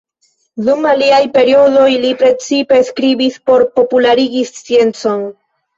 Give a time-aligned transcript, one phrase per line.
[0.69, 5.29] Dum aliaj periodoj li precipe skribis por popularigi sciencon.